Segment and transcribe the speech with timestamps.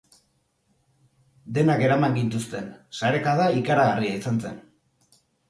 [1.57, 4.59] Denak eraman gintuzten, sarekada ikaragarria izan zen.